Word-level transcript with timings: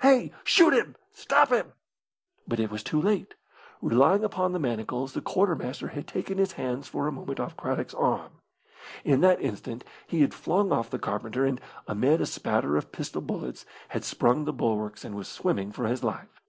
Hey, 0.00 0.32
shoot 0.44 0.72
him! 0.72 0.96
Stop 1.12 1.50
him!" 1.50 1.74
But 2.48 2.58
it 2.58 2.70
was 2.70 2.82
too 2.82 2.98
late. 3.02 3.34
Relying 3.82 4.24
upon 4.24 4.52
the 4.54 4.58
manacles, 4.58 5.12
the 5.12 5.20
quartermaster 5.20 5.88
had 5.88 6.08
taken 6.08 6.38
his 6.38 6.52
hands 6.52 6.88
for 6.88 7.06
a 7.06 7.12
moment 7.12 7.38
off 7.38 7.54
Craddock's 7.54 7.92
arm. 7.92 8.32
In 9.04 9.20
that 9.20 9.42
instant 9.42 9.84
he 10.06 10.22
had 10.22 10.32
flung 10.32 10.72
off 10.72 10.88
the 10.88 10.98
carpenter, 10.98 11.44
and, 11.44 11.60
amid 11.86 12.22
a 12.22 12.26
spatter 12.26 12.78
of 12.78 12.92
pistol 12.92 13.20
bullets, 13.20 13.66
had 13.88 14.04
sprung 14.04 14.46
the 14.46 14.54
bulwarks 14.54 15.04
and 15.04 15.14
was 15.16 15.28
swimming 15.28 15.70
for 15.70 15.86
his 15.86 16.02
life. 16.02 16.40